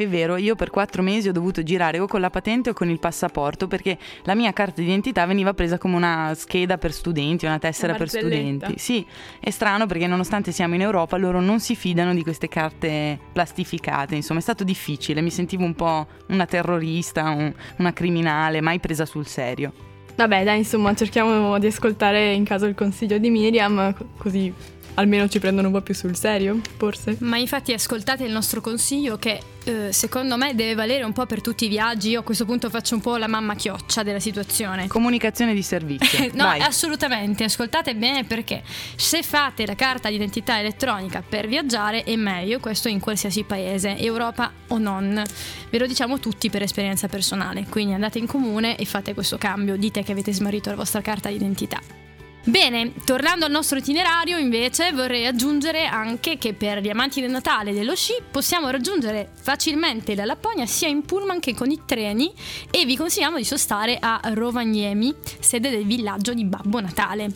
È 0.00 0.08
vero, 0.08 0.38
io 0.38 0.54
per 0.54 0.70
quattro 0.70 1.02
mesi 1.02 1.28
ho 1.28 1.32
dovuto 1.32 1.62
girare 1.62 1.98
o 1.98 2.06
con 2.06 2.22
la 2.22 2.30
patente 2.30 2.70
o 2.70 2.72
con 2.72 2.88
il 2.88 2.98
passaporto 2.98 3.68
perché 3.68 3.98
la 4.22 4.34
mia 4.34 4.50
carta 4.54 4.80
d'identità 4.80 5.26
veniva 5.26 5.52
presa 5.52 5.76
come 5.76 5.94
una 5.94 6.32
scheda 6.34 6.78
per 6.78 6.90
studenti, 6.90 7.44
una 7.44 7.58
tessera 7.58 7.92
per 7.92 8.08
studenti. 8.08 8.78
Sì, 8.78 9.04
è 9.38 9.50
strano 9.50 9.84
perché 9.84 10.06
nonostante 10.06 10.52
siamo 10.52 10.74
in 10.74 10.80
Europa 10.80 11.18
loro 11.18 11.42
non 11.42 11.60
si 11.60 11.76
fidano 11.76 12.14
di 12.14 12.22
queste 12.22 12.48
carte 12.48 13.18
plastificate, 13.30 14.14
insomma 14.14 14.38
è 14.38 14.42
stato 14.42 14.64
difficile, 14.64 15.20
mi 15.20 15.30
sentivo 15.30 15.64
un 15.64 15.74
po' 15.74 16.06
una 16.28 16.46
terrorista, 16.46 17.28
un, 17.28 17.52
una 17.76 17.92
criminale, 17.92 18.62
mai 18.62 18.80
presa 18.80 19.04
sul 19.04 19.26
serio. 19.26 19.70
Vabbè, 20.16 20.44
dai, 20.44 20.58
insomma, 20.58 20.94
cerchiamo 20.94 21.58
di 21.58 21.66
ascoltare 21.66 22.32
in 22.32 22.44
caso 22.44 22.64
il 22.64 22.74
consiglio 22.74 23.18
di 23.18 23.28
Miriam, 23.28 23.94
così 24.16 24.50
almeno 24.94 25.28
ci 25.28 25.38
prendono 25.38 25.68
un 25.68 25.74
po' 25.74 25.80
più 25.80 25.94
sul 25.94 26.16
serio, 26.16 26.60
forse. 26.76 27.16
Ma 27.20 27.38
infatti 27.38 27.72
ascoltate 27.72 28.24
il 28.24 28.32
nostro 28.32 28.60
consiglio 28.60 29.18
che 29.18 29.40
eh, 29.64 29.92
secondo 29.92 30.36
me 30.36 30.54
deve 30.54 30.74
valere 30.74 31.04
un 31.04 31.12
po' 31.12 31.26
per 31.26 31.40
tutti 31.40 31.66
i 31.66 31.68
viaggi. 31.68 32.10
Io 32.10 32.20
a 32.20 32.22
questo 32.22 32.44
punto 32.44 32.70
faccio 32.70 32.94
un 32.94 33.00
po' 33.00 33.16
la 33.16 33.26
mamma 33.26 33.54
chioccia 33.54 34.02
della 34.02 34.20
situazione. 34.20 34.86
Comunicazione 34.88 35.54
di 35.54 35.62
servizio. 35.62 36.30
no, 36.34 36.44
Vai. 36.44 36.60
assolutamente, 36.60 37.44
ascoltate 37.44 37.94
bene 37.94 38.24
perché 38.24 38.62
se 38.96 39.22
fate 39.22 39.66
la 39.66 39.74
carta 39.74 40.08
d'identità 40.08 40.58
elettronica 40.58 41.22
per 41.26 41.46
viaggiare 41.46 42.04
è 42.04 42.16
meglio, 42.16 42.58
questo 42.60 42.88
in 42.88 43.00
qualsiasi 43.00 43.44
paese, 43.44 43.98
Europa 43.98 44.50
o 44.68 44.78
non. 44.78 45.22
Ve 45.70 45.78
lo 45.78 45.86
diciamo 45.86 46.18
tutti 46.18 46.50
per 46.50 46.62
esperienza 46.62 47.08
personale, 47.08 47.66
quindi 47.68 47.94
andate 47.94 48.18
in 48.18 48.26
comune 48.26 48.76
e 48.76 48.84
fate 48.84 49.14
questo 49.14 49.38
cambio, 49.38 49.76
dite 49.76 50.02
che 50.02 50.12
avete 50.12 50.32
smarrito 50.32 50.70
la 50.70 50.76
vostra 50.76 51.00
carta 51.00 51.28
d'identità. 51.28 51.99
Bene, 52.42 52.94
tornando 53.04 53.44
al 53.44 53.50
nostro 53.50 53.76
itinerario 53.76 54.38
invece 54.38 54.92
vorrei 54.92 55.26
aggiungere 55.26 55.84
anche 55.84 56.38
che 56.38 56.54
per 56.54 56.80
gli 56.80 56.88
amanti 56.88 57.20
del 57.20 57.30
Natale 57.30 57.70
e 57.70 57.74
dello 57.74 57.94
sci 57.94 58.14
possiamo 58.30 58.70
raggiungere 58.70 59.30
facilmente 59.34 60.14
la 60.14 60.24
Lapponia 60.24 60.64
sia 60.64 60.88
in 60.88 61.02
pullman 61.02 61.38
che 61.38 61.54
con 61.54 61.70
i 61.70 61.82
treni 61.84 62.32
e 62.70 62.86
vi 62.86 62.96
consigliamo 62.96 63.36
di 63.36 63.44
sostare 63.44 63.98
a 64.00 64.22
Rovaniemi, 64.24 65.14
sede 65.38 65.68
del 65.68 65.84
villaggio 65.84 66.32
di 66.32 66.46
Babbo 66.46 66.80
Natale. 66.80 67.30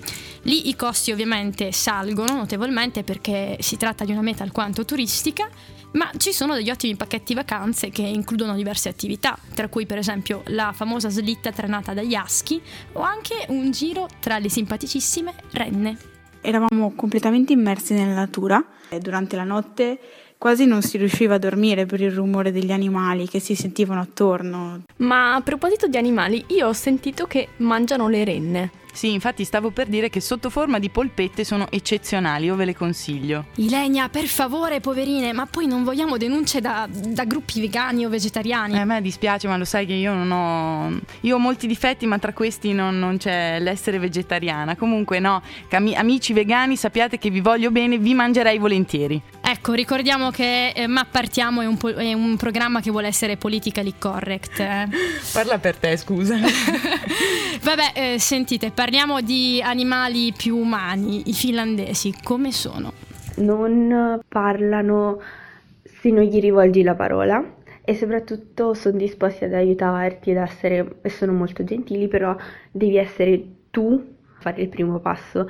Lì 0.44 0.70
i 0.70 0.74
costi 0.74 1.12
ovviamente 1.12 1.70
salgono 1.70 2.34
notevolmente 2.34 3.02
perché 3.02 3.58
si 3.60 3.76
tratta 3.76 4.06
di 4.06 4.12
una 4.12 4.22
meta 4.22 4.42
alquanto 4.42 4.86
turistica 4.86 5.50
ma 5.94 6.10
ci 6.16 6.32
sono 6.32 6.54
degli 6.54 6.70
ottimi 6.70 6.96
pacchetti 6.96 7.34
vacanze 7.34 7.90
che 7.90 8.02
includono 8.02 8.54
diverse 8.54 8.88
attività, 8.88 9.36
tra 9.54 9.68
cui 9.68 9.86
per 9.86 9.98
esempio 9.98 10.42
la 10.46 10.72
famosa 10.72 11.08
slitta 11.08 11.52
trenata 11.52 11.94
dagli 11.94 12.14
Aschi 12.14 12.60
o 12.92 13.00
anche 13.00 13.46
un 13.48 13.70
giro 13.70 14.08
tra 14.20 14.38
le 14.38 14.48
simpaticissime 14.48 15.34
renne. 15.52 15.96
Eravamo 16.40 16.94
completamente 16.94 17.52
immersi 17.52 17.94
nella 17.94 18.14
natura 18.14 18.62
e 18.88 18.98
durante 18.98 19.36
la 19.36 19.44
notte 19.44 19.98
quasi 20.38 20.66
non 20.66 20.82
si 20.82 20.98
riusciva 20.98 21.34
a 21.34 21.38
dormire 21.38 21.86
per 21.86 22.00
il 22.00 22.12
rumore 22.12 22.52
degli 22.52 22.72
animali 22.72 23.28
che 23.28 23.40
si 23.40 23.54
sentivano 23.54 24.00
attorno. 24.00 24.82
Ma 24.98 25.34
a 25.34 25.40
proposito 25.40 25.86
di 25.86 25.96
animali, 25.96 26.44
io 26.48 26.68
ho 26.68 26.72
sentito 26.72 27.26
che 27.26 27.48
mangiano 27.58 28.08
le 28.08 28.24
renne. 28.24 28.70
Sì, 28.94 29.12
infatti 29.12 29.42
stavo 29.42 29.70
per 29.70 29.88
dire 29.88 30.08
che 30.08 30.20
sotto 30.20 30.50
forma 30.50 30.78
di 30.78 30.88
polpette 30.88 31.42
sono 31.42 31.66
eccezionali, 31.68 32.44
io 32.44 32.54
ve 32.54 32.64
le 32.64 32.76
consiglio. 32.76 33.46
Ilenia, 33.56 34.08
per 34.08 34.26
favore, 34.26 34.78
poverine, 34.78 35.32
ma 35.32 35.46
poi 35.46 35.66
non 35.66 35.82
vogliamo 35.82 36.16
denunce 36.16 36.60
da, 36.60 36.88
da 36.88 37.24
gruppi 37.24 37.60
vegani 37.60 38.06
o 38.06 38.08
vegetariani. 38.08 38.74
Eh, 38.74 38.78
a 38.78 38.84
me 38.84 39.02
dispiace, 39.02 39.48
ma 39.48 39.56
lo 39.56 39.64
sai 39.64 39.84
che 39.84 39.94
io 39.94 40.14
non 40.14 40.30
ho. 40.30 41.00
Io 41.22 41.34
ho 41.34 41.38
molti 41.40 41.66
difetti, 41.66 42.06
ma 42.06 42.20
tra 42.20 42.32
questi 42.32 42.72
non, 42.72 42.96
non 42.96 43.16
c'è 43.16 43.58
l'essere 43.58 43.98
vegetariana. 43.98 44.76
Comunque, 44.76 45.18
no, 45.18 45.42
cami- 45.66 45.96
amici 45.96 46.32
vegani, 46.32 46.76
sappiate 46.76 47.18
che 47.18 47.30
vi 47.30 47.40
voglio 47.40 47.72
bene, 47.72 47.98
vi 47.98 48.14
mangerei 48.14 48.58
volentieri. 48.58 49.20
Ecco, 49.56 49.72
ricordiamo 49.72 50.30
che 50.30 50.70
eh, 50.70 50.88
Ma 50.88 51.06
Partiamo 51.08 51.60
è 51.60 51.66
un, 51.66 51.76
po- 51.76 51.94
è 51.94 52.12
un 52.12 52.36
programma 52.36 52.80
che 52.80 52.90
vuole 52.90 53.06
essere 53.06 53.36
politically 53.36 53.94
correct. 53.96 54.58
Eh. 54.58 54.88
Parla 55.32 55.58
per 55.58 55.76
te, 55.76 55.96
scusa. 55.96 56.34
Vabbè, 57.62 57.92
eh, 57.94 58.18
sentite, 58.18 58.72
parliamo 58.72 59.20
di 59.20 59.62
animali 59.64 60.32
più 60.36 60.56
umani, 60.56 61.22
i 61.26 61.32
finlandesi, 61.32 62.12
come 62.24 62.50
sono? 62.50 62.94
Non 63.36 64.20
parlano 64.26 65.20
se 65.84 66.10
non 66.10 66.24
gli 66.24 66.40
rivolgi 66.40 66.82
la 66.82 66.96
parola 66.96 67.42
e 67.84 67.94
soprattutto 67.94 68.74
sono 68.74 68.96
disposti 68.96 69.44
ad 69.44 69.54
aiutarti 69.54 70.32
ed 70.32 70.38
essere, 70.38 70.96
e 71.00 71.08
sono 71.08 71.32
molto 71.32 71.62
gentili, 71.62 72.08
però 72.08 72.36
devi 72.72 72.96
essere 72.96 73.40
tu 73.70 74.04
a 74.36 74.40
fare 74.40 74.62
il 74.62 74.68
primo 74.68 74.98
passo. 74.98 75.48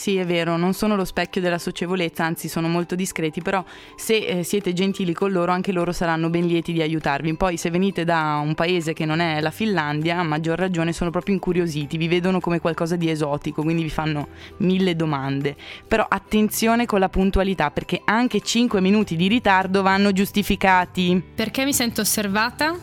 Sì, 0.00 0.16
è 0.16 0.24
vero, 0.24 0.56
non 0.56 0.72
sono 0.72 0.96
lo 0.96 1.04
specchio 1.04 1.42
della 1.42 1.58
socievolezza, 1.58 2.24
anzi 2.24 2.48
sono 2.48 2.68
molto 2.68 2.94
discreti, 2.94 3.42
però 3.42 3.62
se 3.96 4.16
eh, 4.16 4.42
siete 4.44 4.72
gentili 4.72 5.12
con 5.12 5.30
loro, 5.30 5.52
anche 5.52 5.72
loro 5.72 5.92
saranno 5.92 6.30
ben 6.30 6.46
lieti 6.46 6.72
di 6.72 6.80
aiutarvi. 6.80 7.36
Poi 7.36 7.58
se 7.58 7.68
venite 7.68 8.04
da 8.04 8.40
un 8.42 8.54
paese 8.54 8.94
che 8.94 9.04
non 9.04 9.20
è 9.20 9.42
la 9.42 9.50
Finlandia, 9.50 10.18
a 10.18 10.22
maggior 10.22 10.58
ragione 10.58 10.94
sono 10.94 11.10
proprio 11.10 11.34
incuriositi, 11.34 11.98
vi 11.98 12.08
vedono 12.08 12.40
come 12.40 12.60
qualcosa 12.60 12.96
di 12.96 13.10
esotico, 13.10 13.60
quindi 13.60 13.82
vi 13.82 13.90
fanno 13.90 14.28
mille 14.60 14.96
domande. 14.96 15.54
Però 15.86 16.06
attenzione 16.08 16.86
con 16.86 16.98
la 16.98 17.10
puntualità, 17.10 17.70
perché 17.70 18.00
anche 18.02 18.40
5 18.40 18.80
minuti 18.80 19.16
di 19.16 19.28
ritardo 19.28 19.82
vanno 19.82 20.12
giustificati. 20.12 21.22
Perché 21.34 21.66
mi 21.66 21.74
sento 21.74 22.00
osservata? 22.00 22.74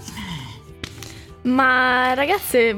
Ma 1.42 2.14
ragazze, 2.14 2.76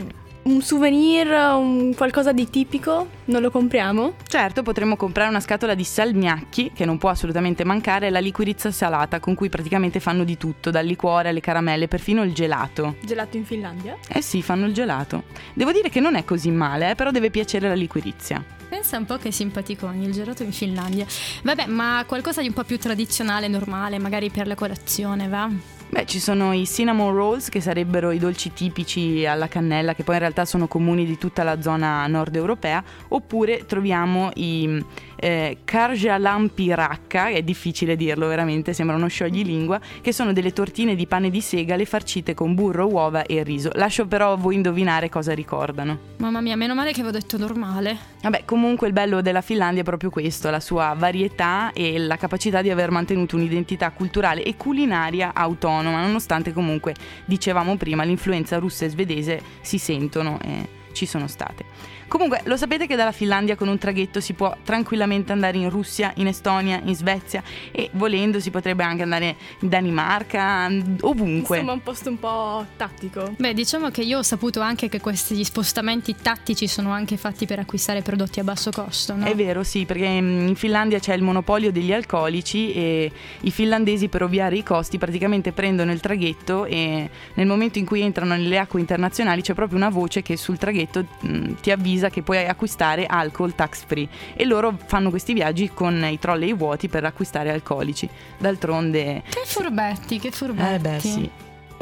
un 0.50 0.62
souvenir, 0.62 1.28
un 1.28 1.94
qualcosa 1.96 2.32
di 2.32 2.50
tipico, 2.50 3.08
non 3.26 3.42
lo 3.42 3.52
compriamo? 3.52 4.14
Certo, 4.28 4.64
potremmo 4.64 4.96
comprare 4.96 5.30
una 5.30 5.40
scatola 5.40 5.76
di 5.76 5.84
salmiacchi, 5.84 6.72
che 6.74 6.86
non 6.86 6.98
può 6.98 7.10
assolutamente 7.10 7.64
mancare, 7.64 8.08
e 8.08 8.10
la 8.10 8.20
liquirizia 8.20 8.72
salata, 8.72 9.20
con 9.20 9.36
cui 9.36 9.50
praticamente 9.50 10.00
fanno 10.00 10.24
di 10.24 10.38
tutto, 10.38 10.72
dal 10.72 10.86
liquore 10.86 11.30
alle 11.30 11.40
caramelle, 11.40 11.88
perfino 11.88 12.24
il 12.24 12.34
gelato. 12.34 12.96
Gelato 13.02 13.38
in 13.38 13.46
Finlandia? 13.46 13.96
Eh 14.08 14.22
sì, 14.22 14.42
fanno 14.42 14.66
il 14.66 14.74
gelato. 14.74 15.24
Devo 15.54 15.72
dire 15.72 15.90
che 15.90 16.00
non 16.00 16.16
è 16.16 16.26
così 16.26 16.50
male, 16.50 16.92
eh, 16.92 16.96
però 16.96 17.12
deve 17.12 17.30
piacere 17.30 17.68
la 17.68 17.76
liquirizia. 17.76 18.44
Pensa 18.68 18.98
un 18.98 19.06
po' 19.06 19.18
che 19.18 19.32
simpaticoni, 19.32 20.04
il 20.04 20.12
gelato 20.12 20.42
in 20.42 20.52
Finlandia. 20.52 21.06
Vabbè, 21.44 21.68
ma 21.68 22.04
qualcosa 22.08 22.42
di 22.42 22.48
un 22.48 22.54
po' 22.54 22.64
più 22.64 22.80
tradizionale, 22.80 23.48
normale, 23.48 24.00
magari 24.00 24.32
per 24.32 24.48
la 24.48 24.56
colazione, 24.56 25.28
va? 25.28 25.50
Beh, 25.92 26.06
ci 26.06 26.20
sono 26.20 26.54
i 26.54 26.68
cinnamon 26.68 27.16
rolls 27.16 27.50
che 27.50 27.62
sarebbero 27.62 28.12
i 28.12 28.20
dolci 28.20 28.54
tipici 28.54 29.26
alla 29.26 29.48
cannella 29.48 29.96
che 29.96 30.04
poi 30.04 30.14
in 30.16 30.22
realtà 30.22 30.46
sono 30.46 30.68
comuni 30.68 31.04
di 31.04 31.18
tutta 31.18 31.42
la 31.42 31.64
zona 31.64 32.06
nord 32.06 32.36
europea, 32.36 32.84
oppure 33.08 33.66
troviamo 33.66 34.30
i 34.36 34.86
eh, 35.20 35.58
Karjalampiracca, 35.64 37.30
è 37.30 37.42
difficile 37.42 37.96
dirlo 37.96 38.28
veramente, 38.28 38.74
sembra 38.74 38.96
uno 38.96 39.08
scioglilingua, 39.08 39.80
che 40.02 40.14
sono 40.14 40.34
delle 40.34 40.54
tortine 40.54 40.96
di 40.96 41.08
pane 41.08 41.30
di 41.30 41.42
segale 41.42 41.86
farcite 41.86 42.34
con 42.34 42.56
burro, 42.56 42.88
uova 42.88 43.24
e 43.24 43.44
riso. 43.44 43.70
Lascio 43.74 44.08
però 44.08 44.34
a 44.34 44.36
voi 44.36 44.56
indovinare 44.56 45.10
cosa 45.10 45.34
ricordano. 45.34 46.00
Mamma 46.18 46.42
mia, 46.42 46.56
meno 46.56 46.74
male 46.74 46.92
che 46.92 47.02
avevo 47.02 47.18
detto 47.18 47.38
normale. 47.38 47.98
Vabbè, 48.22 48.44
comunque 48.46 48.88
il 48.88 48.94
bello 48.94 49.22
della 49.22 49.42
Finlandia 49.42 49.82
è 49.82 49.86
proprio 49.86 50.10
questo, 50.10 50.50
la 50.50 50.60
sua 50.60 50.96
varietà 50.98 51.72
e 51.74 51.98
la 51.98 52.18
capacità 52.18 52.62
di 52.62 52.70
aver 52.70 52.92
mantenuto 52.92 53.36
un'identità 53.36 53.92
culturale 53.92 54.44
e 54.44 54.56
culinaria 54.56 55.32
autonoma, 55.34 56.02
nonostante 56.02 56.54
comunque, 56.54 56.94
dicevamo 57.26 57.76
prima, 57.78 58.04
l'influenza 58.04 58.58
russa 58.58 58.86
e 58.86 58.90
svedese 58.90 59.42
si 59.62 59.78
sentono 59.78 60.40
e 60.44 60.78
ci 60.92 61.06
sono 61.06 61.28
state. 61.28 61.98
Comunque, 62.10 62.42
lo 62.46 62.58
sapete 62.58 62.88
che 62.88 62.96
dalla 62.96 63.12
Finlandia 63.12 63.56
con 63.56 63.68
un 63.68 63.78
traghetto 63.78 64.20
si 64.20 64.34
può 64.34 64.58
tranquillamente 64.64 65.32
andare 65.32 65.60
in 65.60 65.70
Russia, 65.70 66.12
in 66.16 66.26
Estonia, 66.26 66.82
in 66.84 66.96
Svezia 66.96 67.44
e 67.72 67.92
volendo 67.94 68.40
si 68.40 68.50
potrebbe 68.50 68.82
anche 68.82 69.04
andare 69.04 69.36
in 69.60 69.70
Danimarca, 69.70 70.68
ovunque. 71.02 71.58
Insomma, 71.58 71.74
un 71.74 71.84
posto 71.84 72.10
un 72.10 72.20
po' 72.20 72.66
tattico. 72.76 73.36
Beh, 73.38 73.54
diciamo 73.54 73.92
che 73.92 74.02
io 74.02 74.18
ho 74.18 74.24
saputo 74.24 74.60
anche 74.60 74.90
che 74.90 75.00
questi 75.00 75.44
spostamenti 75.44 76.16
tattici 76.20 76.68
sono 76.68 76.90
anche 76.90 77.16
fatti 77.16 77.46
per 77.46 77.60
acquistare 77.60 78.02
prodotti 78.02 78.40
a 78.40 78.44
basso 78.44 78.72
costo, 78.72 79.16
no? 79.16 79.26
È 79.26 79.36
vero, 79.36 79.64
sì, 79.64 79.86
perché 79.86 80.20
mm, 80.20 80.48
in 80.48 80.56
Finlandia 80.56 80.98
c'è 80.98 81.14
il 81.14 81.22
monopolio 81.22 81.72
degli 81.72 81.94
alcolici 81.94 82.74
e 82.74 83.12
i 83.42 83.52
finlandesi 83.52 84.08
per 84.08 84.24
ovviare 84.24 84.58
i 84.58 84.64
costi 84.64 84.98
praticamente 84.98 85.52
prendono 85.52 85.92
il 85.92 86.00
traghetto 86.00 86.66
e 86.66 87.08
nel 87.36 87.46
momento 87.46 87.78
in 87.78 87.86
cui 87.86 88.02
entrano 88.02 88.34
nelle 88.34 88.58
acque 88.58 88.80
internazionali 88.80 89.44
c'è 89.44 89.54
proprio 89.54 89.78
una 89.78 89.90
voce 89.90 90.24
che 90.24 90.38
sul 90.38 90.58
traghetto 90.58 91.06
mh, 91.22 91.28
mm, 91.30 91.54
ti 91.62 91.70
avvisa 91.70 91.99
che 92.08 92.22
puoi 92.22 92.46
acquistare 92.46 93.06
alcol 93.06 93.54
tax 93.54 93.84
free 93.86 94.08
e 94.34 94.46
loro 94.46 94.78
fanno 94.86 95.10
questi 95.10 95.34
viaggi 95.34 95.70
con 95.74 96.02
i 96.10 96.18
trolley 96.18 96.56
vuoti 96.56 96.88
per 96.88 97.04
acquistare 97.04 97.52
alcolici. 97.52 98.08
D'altronde... 98.38 99.24
Che 99.30 99.42
furbetti, 99.44 100.20
che 100.20 100.32
furbetti. 100.32 100.74
Eh 100.74 100.80
beh 100.80 101.00
sì. 101.00 101.30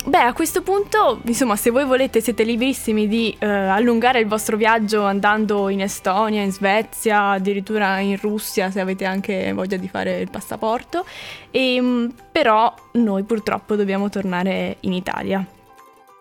Beh, 0.07 0.19
a 0.19 0.31
questo 0.31 0.61
punto, 0.61 1.19
insomma, 1.25 1.57
se 1.57 1.69
voi 1.69 1.83
volete 1.83 2.21
siete 2.21 2.43
librissimi 2.43 3.09
di 3.09 3.35
eh, 3.37 3.45
allungare 3.45 4.21
il 4.21 4.25
vostro 4.25 4.55
viaggio 4.55 5.03
andando 5.03 5.67
in 5.67 5.81
Estonia, 5.81 6.41
in 6.41 6.51
Svezia, 6.53 7.31
addirittura 7.31 7.99
in 7.99 8.17
Russia, 8.17 8.71
se 8.71 8.79
avete 8.79 9.03
anche 9.03 9.51
voglia 9.51 9.75
di 9.75 9.89
fare 9.89 10.19
il 10.19 10.29
passaporto. 10.29 11.05
E, 11.51 11.75
ehm, 11.75 12.13
però 12.31 12.73
noi 12.93 13.23
purtroppo 13.23 13.75
dobbiamo 13.75 14.07
tornare 14.07 14.77
in 14.81 14.93
Italia. 14.93 15.45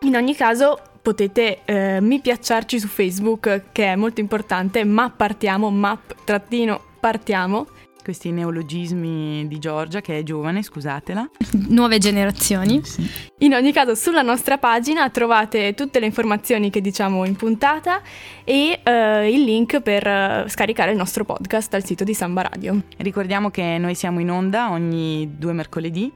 In 0.01 0.17
ogni 0.17 0.35
caso, 0.35 0.81
potete 1.07 1.61
eh, 1.67 2.01
mi 2.01 2.21
piacciarci 2.21 2.81
su 2.81 2.89
Facebook, 2.89 3.67
che 3.71 3.93
è 3.93 3.95
molto 3.95 4.21
importante, 4.21 4.83
ma 4.83 5.09
partiamo, 5.09 5.71
map 5.71 6.17
trattino 6.25 6.81
partiamo. 6.99 7.69
Questi 8.03 8.33
neologismi 8.33 9.47
di 9.47 9.59
Giorgia, 9.61 10.01
che 10.01 10.19
è 10.19 10.23
giovane, 10.25 10.65
scusatela. 10.65 11.31
Nuove 11.69 11.99
generazioni. 11.99 12.81
Sì. 12.83 13.09
In 13.39 13.55
ogni 13.55 13.73
caso, 13.73 13.95
sulla 13.95 14.23
nostra 14.23 14.59
pagina 14.59 15.09
trovate 15.11 15.75
tutte 15.75 16.01
le 16.01 16.07
informazioni 16.07 16.71
che 16.71 16.81
diciamo 16.81 17.25
in 17.25 17.37
puntata 17.37 18.03
e 18.43 18.81
eh, 18.83 19.31
il 19.33 19.45
link 19.45 19.81
per 19.83 20.05
eh, 20.05 20.45
scaricare 20.49 20.91
il 20.91 20.97
nostro 20.97 21.25
podcast 21.25 21.73
al 21.75 21.85
sito 21.85 22.03
di 22.03 22.15
Samba 22.15 22.43
Radio. 22.43 22.83
Ricordiamo 22.97 23.51
che 23.51 23.79
noi 23.79 23.95
siamo 23.95 24.19
in 24.19 24.33
onda 24.33 24.73
ogni 24.73 25.37
due 25.39 25.53
mercoledì 25.53 26.13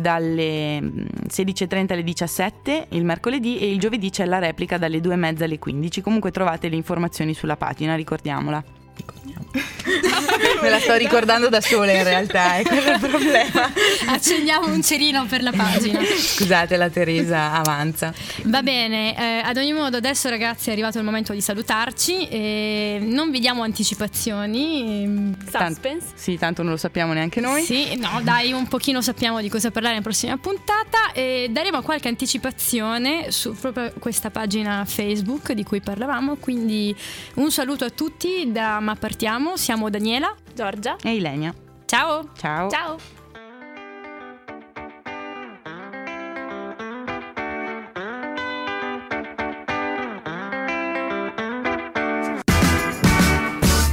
dalle 0.00 0.78
16.30 0.80 1.92
alle 1.92 2.02
17 2.02 2.86
il 2.90 3.04
mercoledì 3.04 3.58
e 3.58 3.70
il 3.70 3.78
giovedì 3.78 4.08
c'è 4.10 4.24
la 4.24 4.38
replica 4.38 4.78
dalle 4.78 4.98
2.30 4.98 5.42
alle 5.42 5.58
15. 5.58 6.00
Comunque 6.00 6.30
trovate 6.30 6.68
le 6.68 6.76
informazioni 6.76 7.34
sulla 7.34 7.56
pagina, 7.56 7.94
ricordiamola. 7.94 8.64
Me 10.62 10.70
la 10.70 10.80
sto 10.80 10.94
ricordando 10.94 11.48
da 11.48 11.60
sola 11.60 11.92
in 11.92 12.04
realtà, 12.04 12.56
è 12.56 12.64
quello 12.64 12.90
il 12.92 12.98
problema. 12.98 13.72
Accendiamo 14.08 14.66
un 14.66 14.82
cerino 14.82 15.26
per 15.26 15.42
la 15.42 15.52
pagina. 15.52 16.00
Scusate 16.02 16.76
la 16.76 16.88
Teresa, 16.90 17.52
avanza. 17.52 18.12
Va 18.44 18.62
bene, 18.62 19.16
eh, 19.16 19.42
ad 19.44 19.56
ogni 19.56 19.72
modo 19.72 19.96
adesso 19.96 20.28
ragazzi 20.28 20.68
è 20.68 20.72
arrivato 20.72 20.98
il 20.98 21.04
momento 21.04 21.32
di 21.32 21.40
salutarci, 21.40 22.28
e 22.28 22.98
non 23.00 23.30
vi 23.30 23.40
diamo 23.40 23.62
anticipazioni. 23.62 25.34
Suspense? 25.44 25.80
Tant- 25.80 26.02
sì, 26.14 26.38
tanto 26.38 26.62
non 26.62 26.72
lo 26.72 26.78
sappiamo 26.78 27.12
neanche 27.12 27.40
noi. 27.40 27.62
Sì, 27.62 27.96
no 27.96 28.20
dai, 28.22 28.52
un 28.52 28.66
pochino 28.68 29.00
sappiamo 29.00 29.40
di 29.40 29.48
cosa 29.48 29.70
parlare 29.70 29.94
nella 29.94 30.04
prossima 30.04 30.36
puntata 30.36 31.12
e 31.12 31.48
daremo 31.50 31.82
qualche 31.82 32.08
anticipazione 32.08 33.30
su 33.30 33.54
proprio 33.54 33.92
questa 33.98 34.30
pagina 34.30 34.84
Facebook 34.86 35.52
di 35.52 35.64
cui 35.64 35.80
parlavamo, 35.80 36.36
quindi 36.36 36.94
un 37.34 37.50
saluto 37.50 37.84
a 37.84 37.90
tutti 37.90 38.50
da 38.50 38.80
Ma 38.80 38.94
Partiamo, 38.94 39.56
siamo 39.56 39.90
Daniela, 39.90 40.34
Giorgia 40.58 40.96
e 41.04 41.14
Ilenia. 41.14 41.54
Ciao! 41.86 42.30
Ciao! 42.36 42.68
Ciao! 42.68 42.98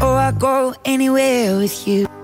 Oh, 0.01 0.15
I 0.15 0.31
go 0.39 0.73
anywhere 0.83 1.57
with 1.57 1.87
you. 1.87 2.14